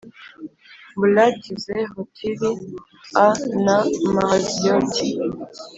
[0.99, 2.51] Maloti z Hotiri
[3.25, 3.27] a
[3.65, 3.77] na
[4.13, 5.07] Mahaziyoti